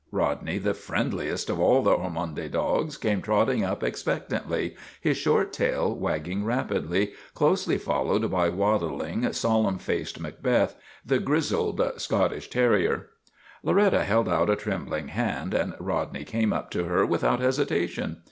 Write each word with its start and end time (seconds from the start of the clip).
Rodney, 0.11 0.57
the 0.57 0.73
friendliest 0.73 1.47
of 1.47 1.59
all 1.59 1.83
the 1.83 1.93
Ormonde 1.95 2.49
dogs, 2.51 2.97
came 2.97 3.21
trotting 3.21 3.63
up 3.63 3.83
expectantly, 3.83 4.75
his 4.99 5.15
short 5.15 5.53
tail 5.53 5.93
wagging 5.93 6.43
rapidly, 6.43 7.11
closely 7.35 7.77
followed 7.77 8.31
by 8.31 8.49
waddling, 8.49 9.31
solemn 9.31 9.77
faced 9.77 10.19
Macbeth, 10.19 10.75
the 11.05 11.19
grizzled 11.19 11.79
Scot 11.97 12.31
tish 12.31 12.49
terrier. 12.49 13.09
Loretta 13.61 14.03
held 14.03 14.27
out 14.27 14.49
a 14.49 14.55
trembling 14.55 15.09
hand 15.09 15.53
and 15.53 15.75
Rodney 15.79 16.23
came 16.23 16.51
up 16.51 16.71
to 16.71 16.85
her 16.85 17.05
without 17.05 17.39
hesitation. 17.39 18.17